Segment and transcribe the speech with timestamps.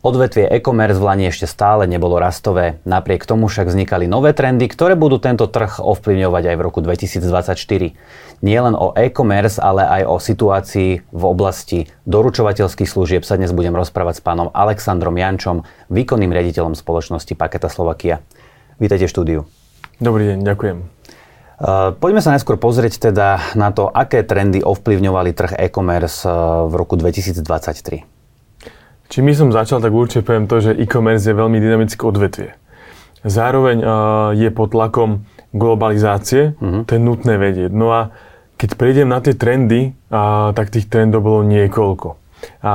[0.00, 2.80] Odvetvie e-commerce v Lani ešte stále nebolo rastové.
[2.88, 7.92] Napriek tomu však vznikali nové trendy, ktoré budú tento trh ovplyvňovať aj v roku 2024.
[8.40, 13.76] Nie len o e-commerce, ale aj o situácii v oblasti doručovateľských služieb sa dnes budem
[13.76, 18.24] rozprávať s pánom Alexandrom Jančom, výkonným riaditeľom spoločnosti Paketa Slovakia.
[18.80, 19.40] Vítajte v štúdiu.
[20.00, 20.99] Dobrý deň, ďakujem.
[21.60, 26.72] Uh, poďme sa najskôr pozrieť teda na to, aké trendy ovplyvňovali trh e-commerce uh, v
[26.72, 28.00] roku 2023.
[29.12, 32.56] Čím by som začal, tak určite poviem to, že e-commerce je veľmi dynamické odvetvie.
[33.28, 33.92] Zároveň uh,
[34.32, 36.88] je pod tlakom globalizácie, uh-huh.
[36.88, 37.68] to je nutné vedieť.
[37.68, 38.16] No a
[38.56, 42.16] keď prejdem na tie trendy, uh, tak tých trendov bolo niekoľko.
[42.60, 42.72] A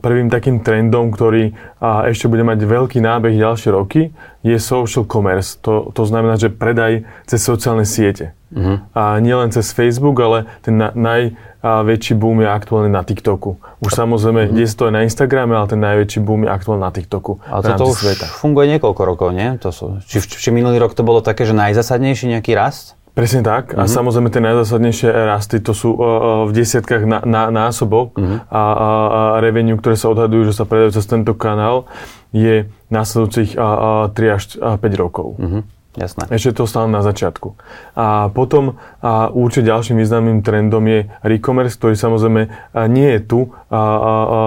[0.00, 4.10] prvým takým trendom, ktorý a ešte bude mať veľký nábeh ďalšie roky,
[4.40, 5.60] je social commerce.
[5.64, 8.32] To, to znamená, že predaj cez sociálne siete.
[8.54, 8.78] Uh-huh.
[8.94, 13.56] A nielen cez Facebook, ale ten na, naj, a väčší boom je aktuálne na TikToku.
[13.80, 14.60] Už samozrejme, mm-hmm.
[14.60, 17.40] je to aj na Instagrame, ale ten najväčší boom je aktuálne na TikToku.
[17.48, 18.28] Ale toto už sveta.
[18.28, 19.48] funguje niekoľko rokov, nie?
[19.64, 23.00] To sú, či, či minulý rok to bolo také, že najzasadnejší nejaký rast?
[23.14, 23.70] Presne tak.
[23.70, 23.78] Mm-hmm.
[23.78, 23.92] A mhm.
[23.94, 28.50] samozrejme tie najzásadnejšie rasty to sú uh, v desiatkách na, na, násobok mm-hmm.
[28.50, 31.86] a, a, a revenue, ktoré sa odhadujú, že sa predajú cez tento kanál,
[32.34, 35.38] je následujúcich uh, uh, 3 až 5 rokov.
[35.38, 35.62] Mm-hmm.
[35.94, 36.26] Jasné.
[36.26, 37.54] Ešte to stále na začiatku.
[37.94, 42.50] A potom a určite ďalším významným trendom je e-commerce, ktorý samozrejme
[42.90, 44.40] nie je tu a, a, a,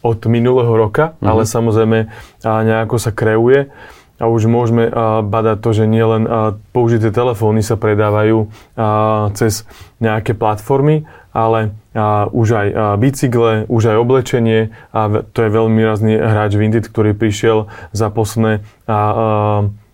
[0.00, 1.28] od minulého roka, mm-hmm.
[1.28, 1.98] ale samozrejme
[2.40, 3.68] a nejako sa kreuje.
[4.18, 4.90] A už môžeme
[5.22, 6.26] badať to, že nielen
[6.74, 8.50] použité telefóny sa predávajú
[9.38, 9.62] cez
[10.02, 11.70] nejaké platformy, ale
[12.34, 17.70] už aj bicykle, už aj oblečenie a to je veľmi výrazný hráč Vinted, ktorý prišiel
[17.94, 18.66] za posledné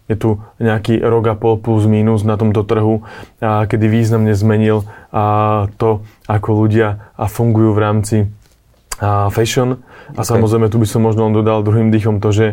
[0.04, 3.08] je tu nejaký rok a pol plus minus na tomto trhu,
[3.40, 4.84] kedy významne zmenil
[5.80, 8.16] to, ako ľudia fungujú v rámci
[9.32, 9.80] fashion.
[10.12, 10.36] A okay.
[10.36, 12.46] samozrejme, tu by som možno dodal druhým dýchom to, že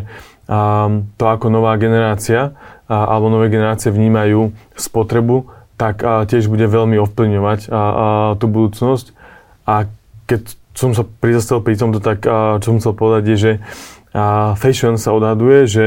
[1.16, 2.52] to, ako nová generácia
[2.92, 5.48] alebo nové generácie vnímajú spotrebu,
[5.80, 7.60] tak tiež bude veľmi ovplyvňovať
[8.36, 9.06] tú budúcnosť.
[9.64, 9.88] A
[10.28, 12.24] keď som sa prizastavil pri tomto, tak
[12.60, 13.52] čo som chcel povedať je, že
[14.60, 15.86] fashion sa odhaduje, že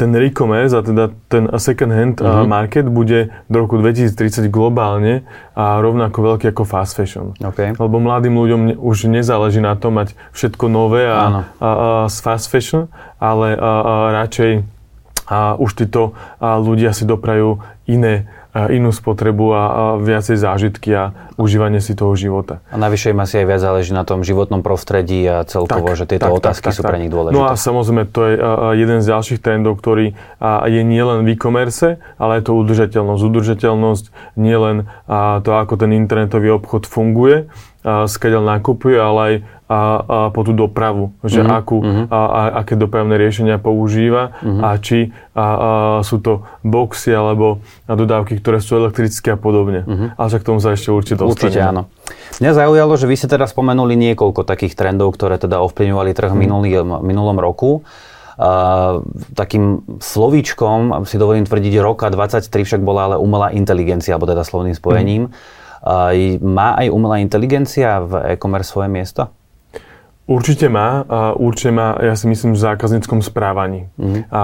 [0.00, 2.48] ten e-commerce a teda ten second hand uh-huh.
[2.48, 7.36] market bude do roku 2030 globálne a rovnako veľký ako fast fashion.
[7.36, 7.76] Okay.
[7.76, 11.68] Lebo mladým ľuďom už nezáleží na tom mať všetko nové a, a, a
[12.08, 12.88] z fast fashion,
[13.20, 13.94] ale a, a
[14.24, 14.79] radšej
[15.30, 21.78] a už títo ľudia si doprajú iné inú spotrebu a, a viacej zážitky a užívanie
[21.78, 22.58] si toho života.
[22.74, 26.04] A navyše im asi aj viac záleží na tom životnom prostredí a celkovo, tak, že
[26.10, 27.38] tieto tak, otázky tak, sú tak, pre nich dôležité.
[27.38, 28.34] No a samozrejme, to je
[28.74, 30.18] jeden z ďalších trendov, ktorý
[30.66, 33.22] je nielen v e-commerce, ale je to udržateľnosť.
[33.22, 34.04] Udržateľnosť
[34.34, 34.90] nielen
[35.46, 37.46] to, ako ten internetový obchod funguje,
[37.84, 39.34] skeďal nakupuje, ale aj
[39.70, 41.58] a, a po tú dopravu, že mm-hmm.
[41.62, 42.06] akú, mm-hmm.
[42.10, 44.62] A, a, aké dopravné riešenia používa mm-hmm.
[44.66, 45.46] a či a, a,
[46.02, 49.86] sú to boxy alebo dodávky, ktoré sú elektrické a podobne.
[49.86, 50.18] Mm-hmm.
[50.18, 51.38] Ale však k tomu sa ešte určite dostaneme.
[51.38, 51.82] Určite áno.
[52.42, 56.42] Mňa zaujalo, že vy ste teda spomenuli niekoľko takých trendov, ktoré teda ovplyvňovali trh mm-hmm.
[56.42, 56.70] minulý,
[57.06, 57.86] minulom roku.
[58.40, 59.04] Uh,
[59.36, 64.72] takým slovíčkom, si dovolím tvrdiť, roka 23 však bola ale umelá inteligencia, alebo teda slovným
[64.72, 65.28] spojením.
[65.28, 65.59] Mm.
[66.40, 69.32] Má aj umelá inteligencia v e-commerce svoje miesto?
[70.30, 71.02] Určite má.
[71.34, 73.90] Určite má, ja si myslím, v zákazníckom správaní.
[73.98, 74.30] Mm.
[74.30, 74.42] A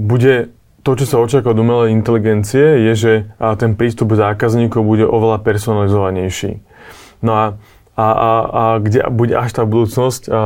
[0.00, 3.12] bude to, čo sa očaká od umelej inteligencie, je, že
[3.60, 6.64] ten prístup zákazníkov bude oveľa personalizovanejší.
[7.20, 7.44] No a,
[8.00, 10.40] a, a, a kde bude až tá budúcnosť, a, a,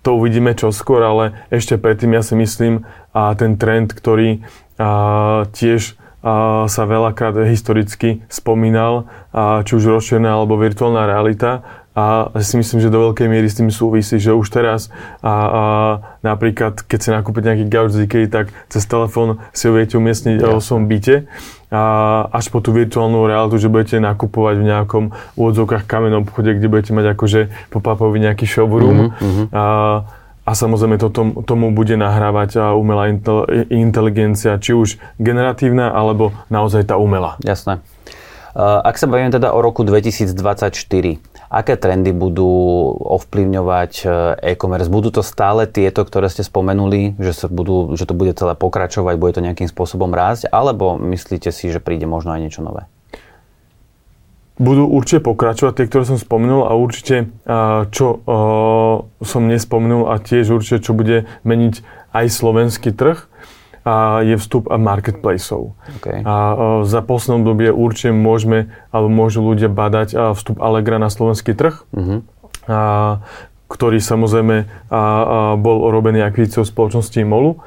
[0.00, 4.40] to uvidíme čoskôr, ale ešte predtým ja si myslím, a ten trend, ktorý
[4.80, 12.30] a, tiež a, sa veľakrát historicky spomínal, a, či už rozšírená alebo virtuálna realita, a
[12.38, 15.62] si myslím, že do veľkej miery s tým súvisí, že už teraz a, a
[16.22, 20.54] napríklad, keď si nakúpiť nejaký z IKEA, tak cez telefón si ho viete umiestniť ja.
[20.54, 21.26] o svojom byte
[21.70, 21.82] a
[22.30, 26.94] až po tú virtuálnu realitu, že budete nakupovať v nejakom úvodzovkách kamenom obchode, kde budete
[26.94, 27.40] mať akože
[27.74, 29.14] pop-upový nejaký showroom.
[29.14, 29.46] Mm-hmm.
[29.50, 29.64] A,
[30.50, 33.06] a samozrejme to tom, tomu bude nahrávať umelá
[33.70, 37.38] inteligencia, či už generatívna, alebo naozaj tá umelá.
[37.46, 37.78] Jasné.
[38.58, 40.34] Ak sa bavíme teda o roku 2024,
[41.54, 42.50] aké trendy budú
[42.98, 44.06] ovplyvňovať e,
[44.50, 44.90] e-commerce?
[44.90, 49.14] Budú to stále tieto, ktoré ste spomenuli, že, sa budú, že to bude celé pokračovať,
[49.22, 52.90] bude to nejakým spôsobom rásť, alebo myslíte si, že príde možno aj niečo nové?
[54.60, 57.32] Budú určite pokračovať tie, ktoré som spomenul a určite,
[57.96, 58.06] čo
[59.24, 61.80] som nespomenul a tiež určite, čo bude meniť
[62.12, 63.24] aj slovenský trh,
[63.80, 65.72] a, je vstup marketplaceov.
[66.00, 66.20] Okay.
[66.20, 71.80] A, za poslednom dobie určite môžeme, alebo môžu ľudia badať vstup Allegra na slovenský trh.
[71.96, 72.20] Uh-huh.
[72.68, 73.24] A,
[73.72, 75.00] ktorý samozrejme a, a,
[75.56, 77.64] bol robený akvizíciou spoločnosti MOLu.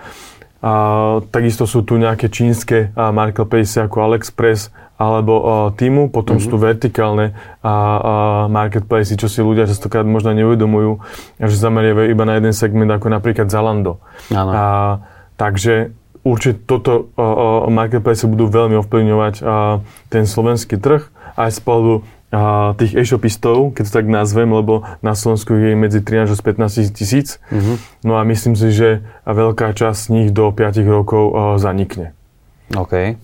[0.62, 6.48] A, takisto sú tu nejaké čínske marketplace ako AliExpress, alebo uh, týmu, potom mm-hmm.
[6.48, 6.64] sú tu mhm.
[6.64, 11.02] vertikálne uh, uh, marketplace, čo si ľudia častokrát možno neuvedomujú,
[11.42, 14.00] že zameriavajú iba na jeden segment, ako napríklad Zalando.
[14.30, 15.02] Uh,
[15.36, 15.92] takže
[16.24, 22.72] určite toto uh, marketplace budú veľmi ovplyvňovať uh, ten slovenský trh aj z pohľadu uh,
[22.78, 27.42] tých e-shopistov, keď to tak nazvem, lebo na Slovensku je medzi 13 až 15 tisíc.
[27.52, 27.76] Mm-hmm.
[28.08, 32.16] No a myslím si, že veľká časť z nich do 5 rokov uh, zanikne.
[32.74, 33.20] OK.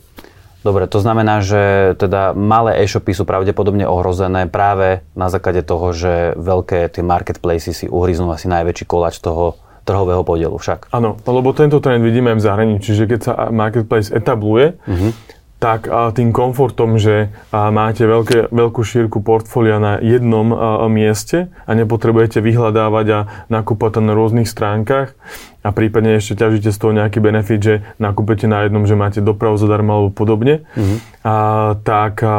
[0.60, 6.36] Dobre, to znamená, že teda malé e-shopy sú pravdepodobne ohrozené práve na základe toho, že
[6.36, 9.56] veľké tie marketplaces si uhryznú asi najväčší koláč toho
[9.88, 10.92] trhového podielu však.
[10.92, 15.92] Áno, lebo tento trend vidíme aj v zahraničí, že keď sa marketplace etabluje, uh-huh tak
[16.16, 20.56] tým komfortom, že máte veľké, veľkú šírku portfólia na jednom
[20.88, 23.20] mieste a nepotrebujete vyhľadávať a
[23.52, 25.14] nakúpať na rôznych stránkach
[25.60, 29.60] a prípadne ešte ťažíte z toho nejaký benefit, že nakúpete na jednom, že máte dopravu
[29.60, 30.98] zadarmo alebo podobne, mm-hmm.
[31.28, 31.36] a,
[31.84, 32.36] tak a,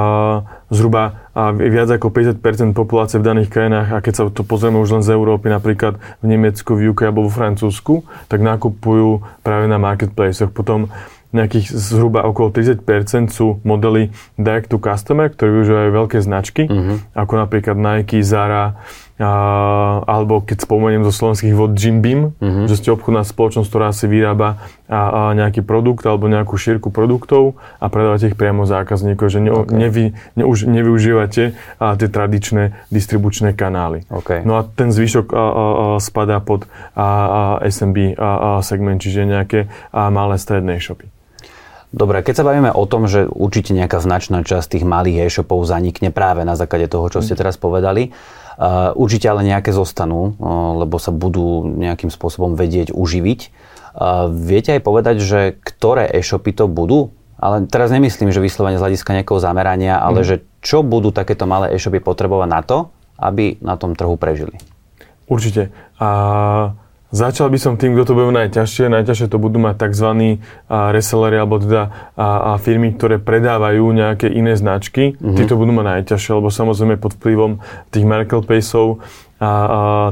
[0.72, 4.96] zhruba a viac ako 50% populácie v daných krajinách, a keď sa to pozrieme už
[4.96, 9.76] len z Európy, napríklad v Nemecku, v UK alebo vo Francúzsku, tak nakupujú práve na
[9.76, 10.40] marketplace.
[10.48, 10.88] Potom
[11.30, 16.98] nejakých zhruba okolo 30% sú modely direct to customer, ktoré využívajú veľké značky, uh-huh.
[17.14, 18.82] ako napríklad Nike, Zara,
[19.20, 19.30] a,
[20.08, 22.66] alebo keď spomeniem zo slovenských vod Jim Beam, uh-huh.
[22.66, 24.58] že ste obchodná spoločnosť, ktorá si vyrába
[24.90, 29.52] a, a nejaký produkt alebo nejakú šírku produktov a predávate ich priamo zákazníkov, že ne,
[29.54, 29.76] okay.
[29.76, 30.04] nevy,
[30.34, 34.02] ne, už nevyužívate a, tie tradičné distribučné kanály.
[34.10, 34.42] Okay.
[34.42, 36.66] No a ten zvyšok a, a, a spadá pod
[36.96, 41.19] a, a SMB a, a segment, čiže nejaké a malé stredné shopy.
[41.90, 46.14] Dobre, keď sa bavíme o tom, že určite nejaká značná časť tých malých e-shopov zanikne
[46.14, 51.02] práve na základe toho, čo ste teraz povedali, uh, určite ale nejaké zostanú, uh, lebo
[51.02, 53.40] sa budú nejakým spôsobom vedieť uživiť.
[53.90, 57.10] Uh, viete aj povedať, že ktoré e-shopy to budú?
[57.42, 60.26] Ale teraz nemyslím, že vyslovene z hľadiska nejakého zamerania, ale mm.
[60.28, 62.78] že čo budú takéto malé e-shopy potrebovať na to,
[63.18, 64.54] aby na tom trhu prežili?
[65.26, 65.74] Určite.
[65.98, 66.08] A
[67.10, 68.86] Začal by som tým, kto to bude najťažšie.
[68.86, 70.38] Najťažšie to budú mať tzv.
[70.70, 75.18] resellery, alebo teda a, a firmy, ktoré predávajú nejaké iné značky.
[75.18, 75.34] Mm-hmm.
[75.34, 77.58] Tí to budú mať najťažšie, lebo samozrejme pod vplyvom
[77.90, 79.02] tých marketplaceov
[79.42, 79.50] a, a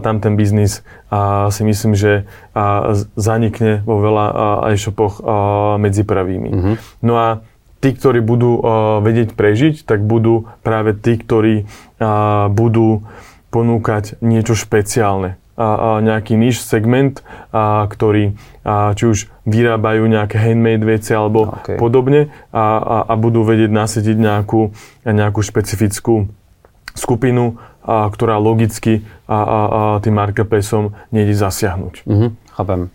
[0.03, 2.27] tam ten biznis a si myslím, že
[2.59, 4.27] a, zanikne vo veľa
[4.75, 6.51] e-shopoch a, medzi prvými.
[6.51, 6.75] Mm-hmm.
[7.07, 7.47] No a
[7.79, 11.63] tí, ktorí budú a, vedieť prežiť, tak budú práve tí, ktorí
[12.03, 13.07] a, budú
[13.55, 20.39] ponúkať niečo špeciálne a, a nejaký niž segment, a, ktorý a, či už vyrábajú nejaké
[20.39, 21.75] handmade veci alebo okay.
[21.75, 24.71] podobne a, a, a budú vedieť nasediť nejakú,
[25.03, 26.31] nejakú špecifickú
[26.95, 32.07] skupinu, a, ktorá logicky a, a, a tým marketplaceom nejde zasiahnuť.
[32.07, 32.95] Mm-hmm, chápem.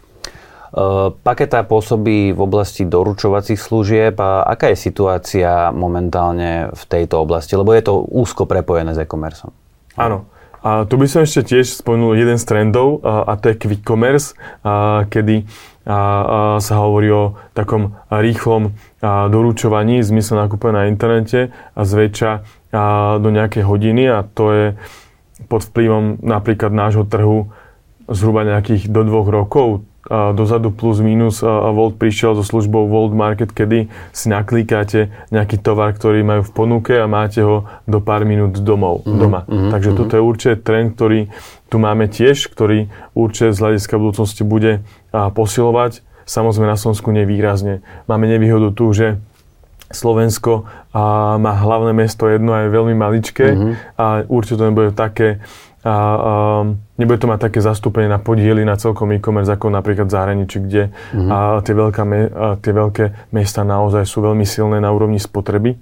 [0.74, 7.54] Uh, Paketa pôsobí v oblasti doručovacích služieb a aká je situácia momentálne v tejto oblasti?
[7.54, 9.46] Lebo je to úzko prepojené s e-commerce.
[9.94, 10.33] Áno.
[10.64, 14.32] A tu by som ešte tiež spomenul jeden z trendov a, to je quick commerce,
[15.12, 15.44] kedy
[16.64, 18.72] sa hovorí o takom rýchlom
[19.04, 22.32] doručovaní v zmysle nákupu na internete a zväčša
[23.20, 24.66] do nejakej hodiny a to je
[25.52, 27.52] pod vplyvom napríklad nášho trhu
[28.08, 29.84] zhruba nejakých do dvoch rokov
[30.38, 36.22] dozadu plus minus Volt prišiel so službou Volt Market, kedy si naklikáte nejaký tovar, ktorý
[36.22, 39.18] majú v ponuke a máte ho do pár minút domov, mm-hmm.
[39.18, 39.42] doma.
[39.50, 39.72] Mm-hmm.
[39.74, 40.06] Takže mm-hmm.
[40.06, 41.34] toto je určite trend, ktorý
[41.74, 46.06] tu máme tiež, ktorý určite z hľadiska budúcnosti bude posilovať.
[46.30, 47.82] Samozrejme na Slovensku nevýrazne.
[48.06, 49.18] Máme nevýhodu tu, že
[49.94, 53.74] Slovensko a má hlavné mesto jedno a je veľmi maličké mm-hmm.
[53.98, 55.42] a určite to nebude také
[55.84, 56.34] a, a
[56.96, 60.96] nebude to mať také zastúpenie na podiely na celkom e-commerce ako napríklad v zahraničí, kde
[60.96, 61.30] mm-hmm.
[61.30, 62.16] a, tie, veľká a,
[62.64, 65.76] tie veľké mesta naozaj sú veľmi silné na úrovni spotreby.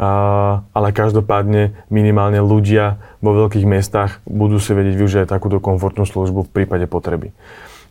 [0.00, 6.48] A, ale každopádne minimálne ľudia vo veľkých mestách budú si vedieť využiť takúto komfortnú službu
[6.48, 7.32] v prípade potreby.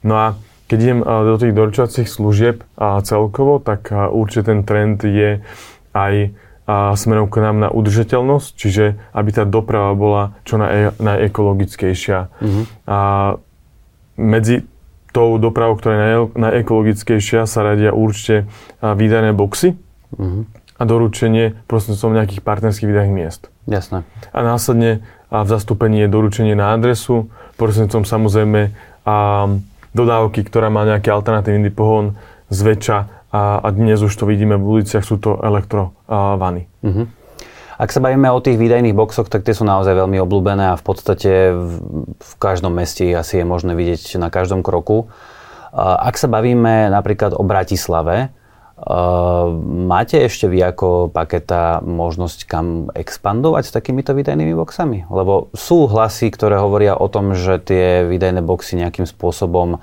[0.05, 0.37] No a
[0.69, 5.41] keď idem do tých doručovacích služieb a celkovo, tak určite ten trend je
[5.97, 6.13] aj
[6.69, 12.29] a smerom k nám na udržateľnosť, čiže aby tá doprava bola čo naj, najekologickejšia.
[12.29, 12.63] Mm-hmm.
[12.85, 12.99] A
[14.21, 14.69] medzi
[15.09, 18.45] tou dopravou, ktorá je naj, najekologickejšia, sa radia určite
[18.85, 19.73] výdané boxy
[20.13, 20.43] mm-hmm.
[20.77, 23.41] a doručenie prostredníctvom nejakých partnerských výdaných miest.
[23.65, 24.05] Jasné.
[24.29, 28.73] A následne a v zastúpení je doručenie na adresu, prostredníctvom samozrejme
[29.05, 29.45] a
[29.93, 32.17] dodávky, ktorá má nejaký alternatívny pohon,
[32.49, 36.65] zväčša a, a dnes už to vidíme v uliciach, sú to elektrovany.
[36.81, 37.05] Uh-huh.
[37.79, 40.83] Ak sa bavíme o tých výdajných boxoch, tak tie sú naozaj veľmi obľúbené a v
[40.83, 41.73] podstate v,
[42.19, 45.07] v každom meste asi je možné vidieť na každom kroku.
[45.79, 48.35] Ak sa bavíme napríklad o Bratislave,
[49.63, 55.07] máte ešte vy ako paketa možnosť kam expandovať s takýmito výdajnými boxami?
[55.07, 59.79] Lebo sú hlasy, ktoré hovoria o tom, že tie výdajné boxy nejakým spôsobom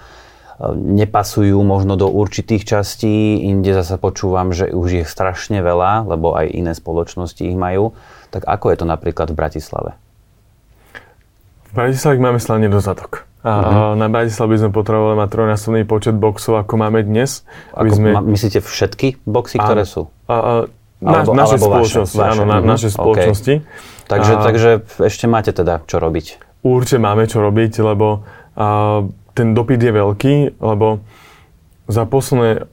[0.72, 6.48] nepasujú možno do určitých častí, inde zase počúvam, že už je strašne veľa, lebo aj
[6.48, 7.92] iné spoločnosti ich majú.
[8.32, 9.90] Tak ako je to napríklad v Bratislave?
[11.68, 13.28] V Bratislave máme stále nedostatok.
[13.46, 13.92] A uh-huh.
[14.00, 17.44] na Bratislave by sme potrebovali mať trojnásobný počet boxov, ako máme dnes.
[17.76, 18.08] Ako, sme...
[18.24, 20.08] Myslíte všetky boxy, ktoré a, sú?
[20.26, 20.52] A, a,
[21.04, 22.72] na, alebo, naše alebo spoločnosti, vaše, áno, na, uh-huh.
[22.72, 23.54] naše spoločnosti.
[23.60, 24.08] Okay.
[24.08, 24.70] Takže, a, takže
[25.04, 26.26] ešte máte teda čo robiť?
[26.64, 28.24] Určite máme čo robiť, lebo
[28.56, 29.04] a,
[29.36, 31.04] ten dopyt je veľký, lebo
[31.86, 32.64] za posledné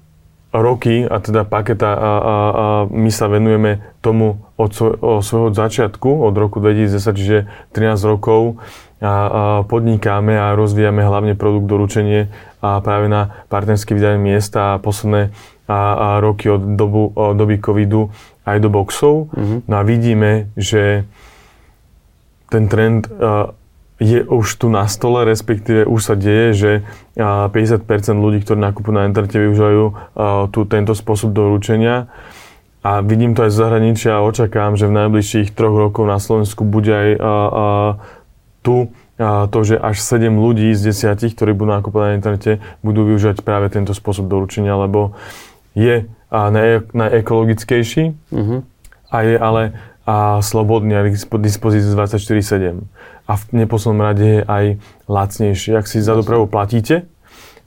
[0.53, 6.23] roky, a teda paketa, a, a, a my sa venujeme tomu od, od svojho začiatku,
[6.23, 7.37] od roku 2010, čiže
[7.73, 8.61] 13 rokov,
[9.03, 9.11] a, a
[9.67, 12.31] podnikáme a rozvíjame hlavne produkt doručenie
[12.63, 15.35] a práve na partnerské vydanie miesta a posledné
[15.67, 18.13] a, a roky od, dobu, od doby covidu
[18.47, 19.27] aj do boxov.
[19.35, 19.59] Mm-hmm.
[19.67, 21.03] No a vidíme, že
[22.47, 23.51] ten trend a,
[24.03, 26.71] je už tu na stole, respektíve už sa deje, že
[27.15, 27.87] 50%
[28.19, 29.83] ľudí, ktorí nakupujú na internete, využívajú
[30.51, 32.11] tu, tento spôsob doručenia.
[32.83, 36.67] A vidím to aj z zahraničia a očakám, že v najbližších troch rokov na Slovensku
[36.67, 37.67] bude aj a, a,
[38.59, 42.51] tu a to, že až 7 ľudí z 10, ktorí budú nakupovať na internete,
[42.83, 45.15] budú využívať práve tento spôsob doručenia, lebo
[45.77, 48.65] je a naj, najekologickejší uh-huh.
[49.13, 49.61] a je ale
[50.03, 51.03] a slobodný a
[51.39, 52.83] dispozícii 24-7
[53.23, 54.65] a v neposlednom rade je aj
[55.07, 55.79] lacnejšie.
[55.79, 57.07] Ak si za dopravu platíte,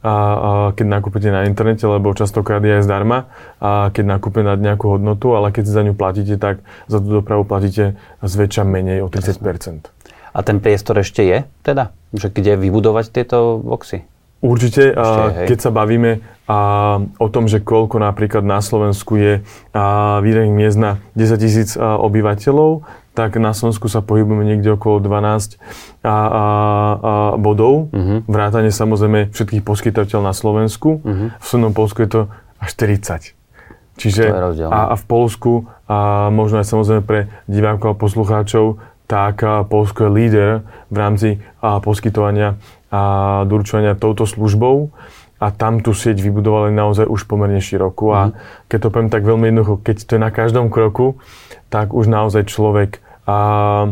[0.05, 4.55] a, a keď nakúpite na internete, lebo častokrát je aj zdarma, a keď nakúpite na
[4.55, 9.01] nejakú hodnotu, ale keď si za ňu platíte, tak za tú dopravu platíte zväčša menej
[9.03, 9.89] o 30%.
[10.37, 11.97] A ten priestor ešte je teda?
[12.13, 14.05] Že kde vybudovať tieto boxy?
[14.45, 16.59] Určite, Ešte, keď sa bavíme a,
[17.19, 19.33] o tom, že koľko napríklad na Slovensku je
[20.23, 22.85] výrejných miest na 10 tisíc obyvateľov,
[23.17, 25.57] tak na Slovensku sa pohybujeme niekde okolo 12
[26.05, 26.15] a, a, a
[27.41, 27.89] bodov.
[27.89, 28.21] Uh-huh.
[28.29, 31.01] Vrátane samozrejme všetkých poskytovateľov na Slovensku.
[31.01, 31.33] Uh-huh.
[31.33, 32.21] V Sunnom Polsku je to
[32.61, 33.33] až 40.
[33.97, 34.29] Čiže
[34.69, 40.15] a, a v Polsku, a možno aj samozrejme pre divákov a poslucháčov, tak Polsko je
[40.15, 40.51] líder
[40.91, 41.29] v rámci
[41.63, 42.59] poskytovania
[42.91, 43.03] a
[43.47, 44.91] doručovania touto službou
[45.37, 48.13] a tam tú sieť vybudovali naozaj už pomerne širokú.
[48.13, 48.33] A mhm.
[48.73, 51.21] keď to poviem tak veľmi jednoducho, keď to je na každom kroku,
[51.69, 53.39] tak už naozaj človek a,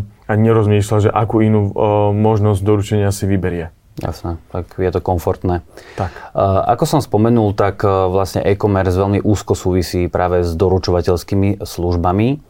[0.01, 3.75] a nerozmýšľa, že akú inú o, možnosť doručenia si vyberie.
[3.95, 5.63] Jasné, tak je to komfortné.
[5.95, 6.11] Tak.
[6.35, 12.43] Uh, ako som spomenul, tak uh, vlastne e-commerce veľmi úzko súvisí práve s doručovateľskými službami.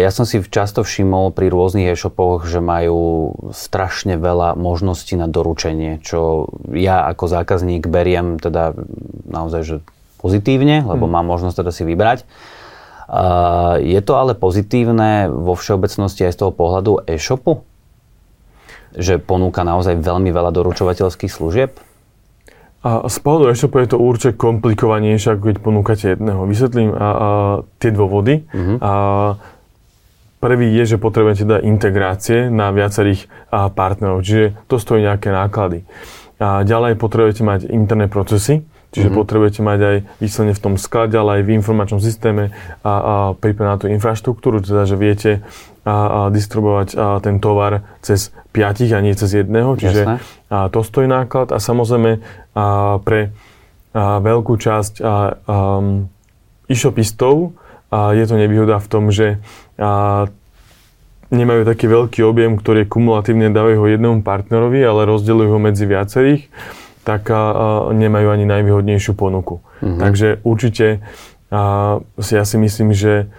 [0.00, 6.00] Ja som si často všimol pri rôznych e-shopoch, že majú strašne veľa možností na doručenie,
[6.00, 8.72] čo ja ako zákazník beriem teda
[9.28, 9.76] naozaj že
[10.16, 11.12] pozitívne, lebo hmm.
[11.12, 12.24] mám možnosť teda si vybrať.
[13.84, 17.60] Je to ale pozitívne vo všeobecnosti aj z toho pohľadu e-shopu?
[18.96, 21.76] Že ponúka naozaj veľmi veľa doručovateľských služieb?
[22.78, 26.40] A z pohľadu e-shopu je to určite komplikovanejšie, ako keď ponúkate jedného.
[26.48, 27.08] Vysvetlím a, a,
[27.82, 28.48] tie dôvody.
[28.48, 28.76] Uh-huh.
[28.80, 28.92] A,
[30.38, 35.84] prvý je, že potrebujete dať integrácie na viacerých partnerov, čiže to stojí nejaké náklady.
[36.38, 39.20] A ďalej potrebujete mať interné procesy, Čiže mm-hmm.
[39.20, 43.84] potrebujete mať aj výsledne v tom sklade, ale aj v informačnom systéme a, a pripravenú
[43.84, 45.44] tú infraštruktúru, teda že viete
[45.84, 50.80] a, a distribuovať a, ten tovar cez piatich a nie cez jedného, čiže a, to
[50.80, 52.24] stojí náklad a samozrejme
[52.56, 53.28] a, pre
[53.92, 55.16] a, veľkú časť a, a,
[56.72, 57.52] e-shopistov
[57.92, 59.36] a je to nevýhoda v tom, že
[59.78, 60.26] a,
[61.32, 66.50] nemajú taký veľký objem, ktorý kumulatívne dávajú ho jednému partnerovi, ale rozdeľujú ho medzi viacerých
[67.06, 67.40] tak a,
[67.94, 69.64] nemajú ani najvýhodnejšiu ponuku.
[69.80, 70.00] Mm-hmm.
[70.02, 71.00] Takže určite
[71.48, 73.30] a, si ja si myslím, že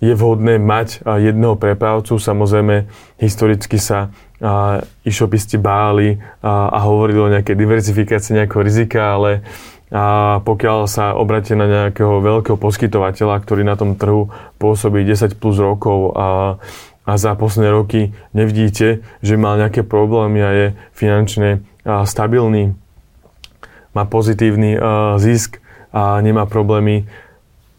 [0.00, 2.16] je vhodné mať jedného prepravcu.
[2.16, 2.88] Samozrejme,
[3.20, 4.08] historicky sa
[5.04, 9.44] e-shopisti báli a, a hovorili o nejakej diverzifikácii nejakého rizika, ale
[9.90, 14.30] a pokiaľ sa obratíte na nejakého veľkého poskytovateľa, ktorý na tom trhu
[14.62, 16.56] pôsobí 10 plus rokov a,
[17.02, 21.66] a za posledné roky nevidíte, že mal nejaké problémy a je finančne
[22.06, 22.78] stabilný,
[23.90, 24.78] má pozitívny
[25.18, 25.58] zisk
[25.90, 27.10] a nemá problémy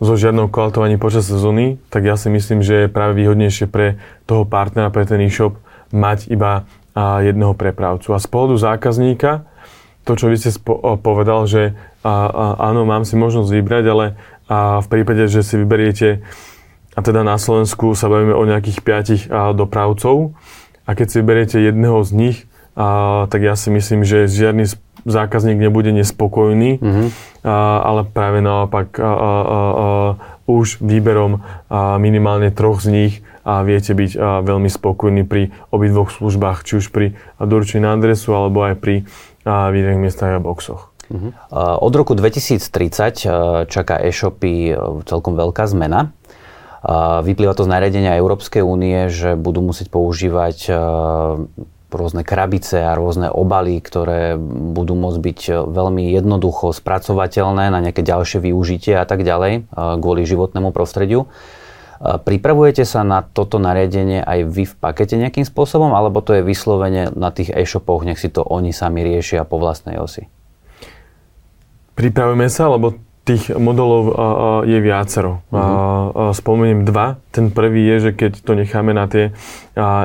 [0.01, 4.43] so žiadnou kvalitovaním počas sezóny, tak ja si myslím, že je práve výhodnejšie pre toho
[4.43, 5.55] partnera, pre ten e-shop
[5.93, 6.65] mať iba
[6.97, 8.11] jedného prepravcu.
[8.11, 9.47] A z pohľadu zákazníka,
[10.11, 11.71] to čo vy ste spo- povedal, že
[12.03, 14.05] a, a, áno, mám si možnosť vybrať, ale
[14.51, 16.19] a v prípade, že si vyberiete,
[16.91, 20.35] a teda na Slovensku sa bavíme o nejakých piatich a, dopravcov,
[20.83, 22.37] a keď si vyberiete jedného z nich,
[22.75, 24.67] a, tak ja si myslím, že žiadny
[25.07, 27.07] zákazník nebude nespokojný, mm-hmm.
[27.47, 29.59] a, ale práve naopak a, a, a, a,
[30.51, 31.39] už výberom
[31.71, 33.13] a, minimálne troch z nich
[33.47, 38.35] a viete byť a, veľmi spokojní pri obidvoch službách, či už pri doručení na adresu
[38.35, 38.95] alebo aj pri
[39.45, 40.93] výdajných miestach a boxoch.
[41.11, 41.31] Uh-huh.
[41.81, 44.71] Od roku 2030 čaká e-shopy
[45.03, 46.15] celkom veľká zmena.
[47.21, 50.71] Vyplýva to z nariadenia Európskej únie, že budú musieť používať
[51.91, 58.39] rôzne krabice a rôzne obaly, ktoré budú môcť byť veľmi jednoducho spracovateľné na nejaké ďalšie
[58.39, 61.27] využitie a tak ďalej kvôli životnému prostrediu.
[62.01, 67.13] Pripravujete sa na toto nariadenie aj vy v pakete nejakým spôsobom, alebo to je vyslovene
[67.13, 70.25] na tých e-shopoch, nech si to oni sami riešia po vlastnej osi?
[71.93, 74.17] Pripravujeme sa, lebo tých modelov
[74.65, 75.45] je viacero.
[75.53, 76.33] Uh-huh.
[76.33, 77.21] Spomeniem dva.
[77.29, 79.29] Ten prvý je, že keď to necháme na tie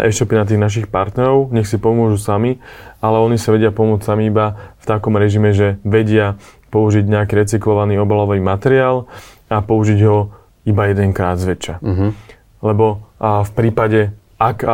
[0.04, 2.60] e-shopy, na tých našich partnerov, nech si pomôžu sami,
[3.00, 6.36] ale oni sa vedia pomôcť sami iba v takom režime, že vedia
[6.68, 9.08] použiť nejaký recyklovaný obalový materiál
[9.48, 10.36] a použiť ho
[10.66, 11.78] iba jedenkrát zväčša.
[11.78, 12.10] Uh-huh.
[12.60, 14.66] Lebo v prípade, ak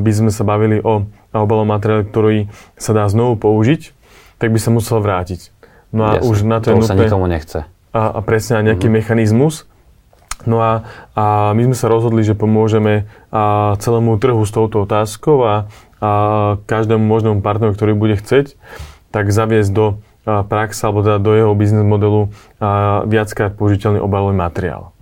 [0.00, 2.38] by sme sa bavili o obalovom materiáli, ktorý
[2.80, 3.92] sa dá znovu použiť,
[4.40, 5.52] tak by sa musel vrátiť.
[5.92, 6.88] No a Jasne, už na to, to je nutné...
[6.88, 7.58] sa nikomu nechce.
[7.92, 8.98] A, a presne nejaký mm-hmm.
[9.04, 9.68] mechanizmus.
[10.48, 15.44] No a, a my sme sa rozhodli, že pomôžeme a celému trhu s touto otázkou
[15.46, 15.70] a,
[16.02, 16.10] a
[16.66, 18.58] každému možnému partneru, ktorý bude chceť,
[19.14, 22.30] tak zaviesť do praxe alebo teda do jeho biznes modelu
[23.06, 24.94] viackrát použiteľný obalový materiál.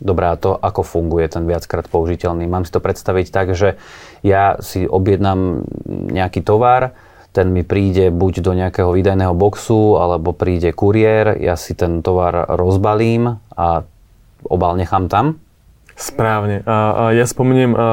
[0.00, 2.48] Dobre, a to ako funguje ten viackrát použiteľný?
[2.48, 3.76] Mám si to predstaviť tak, že
[4.24, 5.66] ja si objednám
[6.08, 6.96] nejaký tovar,
[7.36, 12.48] ten mi príde buď do nejakého výdajného boxu, alebo príde kuriér, ja si ten tovar
[12.48, 13.84] rozbalím a
[14.48, 15.36] obal nechám tam?
[16.00, 16.64] Správne.
[16.64, 17.88] A, a ja spomeniem, a, a,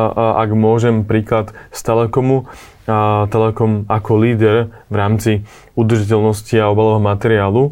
[0.47, 2.47] ak môžem, príklad z Telekomu.
[2.87, 5.31] A, Telekom ako líder v rámci
[5.75, 7.63] udržiteľnosti a obalového materiálu,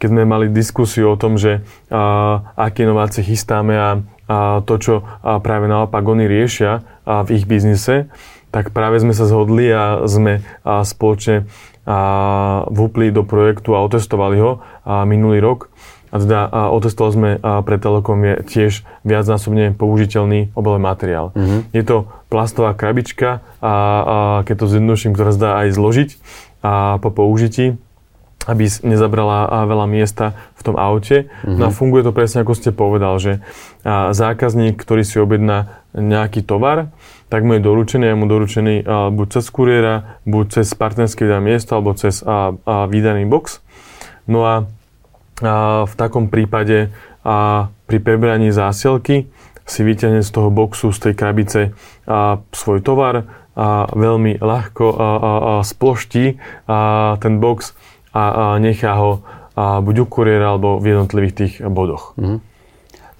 [0.00, 1.60] keď sme mali diskusiu o tom, že
[1.92, 4.00] a, aké inovácie chystáme a,
[4.32, 8.08] a to, čo a práve naopak oni riešia a v ich biznise,
[8.48, 11.44] tak práve sme sa zhodli a sme a spoločne
[11.82, 11.98] a
[12.70, 15.68] vúpli do projektu a otestovali ho a minulý rok.
[16.12, 18.72] A teda a otestovali sme a pre Telekom je tiež
[19.08, 21.32] viacnásobne použiteľný obalový materiál.
[21.32, 21.60] Mm-hmm.
[21.72, 26.10] Je to plastová krabička, a, a keď to zjednoduším, ktorá zdá aj zložiť
[26.60, 27.80] a po použití
[28.42, 31.30] aby nezabrala veľa miesta v tom aute.
[31.30, 31.58] Mm-hmm.
[31.62, 33.38] No a funguje to presne ako ste povedal, že
[33.86, 36.90] zákazník, ktorý si objedná nejaký tovar,
[37.30, 38.74] tak mu je doručený, je mu doručený
[39.14, 43.62] buď cez kuriéra, buď cez partnerské vydané miesto, alebo cez a, a vydaný box.
[44.26, 44.66] No a
[45.84, 46.94] v takom prípade
[47.26, 49.26] a pri prebraní zásielky
[49.62, 51.60] si vyťahne z toho boxu, z tej krabice
[52.06, 57.76] a, svoj tovar a veľmi ľahko a, a, a sploští a, ten box
[58.10, 59.22] a, a nechá ho
[59.54, 62.16] a, buď u kuriéra alebo v jednotlivých tých bodoch.
[62.18, 62.38] Mm-hmm.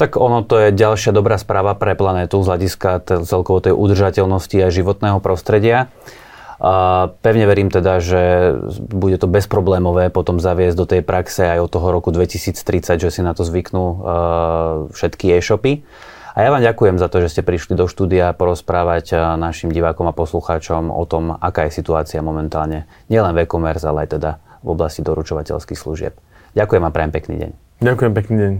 [0.00, 4.72] Tak ono to je ďalšia dobrá správa pre planétu z hľadiska celkovo tej udržateľnosti a
[4.72, 5.94] životného prostredia.
[6.62, 11.70] A pevne verím teda, že bude to bezproblémové potom zaviesť do tej praxe aj od
[11.74, 13.96] toho roku 2030, že si na to zvyknú uh,
[14.94, 15.82] všetky e-shopy.
[16.32, 20.16] A ja vám ďakujem za to, že ste prišli do štúdia porozprávať našim divákom a
[20.16, 24.30] poslucháčom o tom, aká je situácia momentálne nielen v e-commerce, ale aj teda
[24.64, 26.16] v oblasti doručovateľských služieb.
[26.56, 27.50] Ďakujem a prajem pekný deň.
[27.84, 28.54] Ďakujem pekný deň.